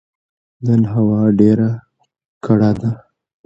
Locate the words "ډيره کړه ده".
1.39-2.91